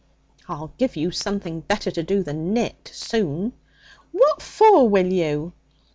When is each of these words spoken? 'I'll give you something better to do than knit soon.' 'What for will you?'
'I'll 0.49 0.73
give 0.79 0.95
you 0.95 1.11
something 1.11 1.59
better 1.59 1.91
to 1.91 2.01
do 2.01 2.23
than 2.23 2.53
knit 2.55 2.89
soon.' 2.91 3.53
'What 4.11 4.41
for 4.41 4.89
will 4.89 5.13
you?' 5.13 5.53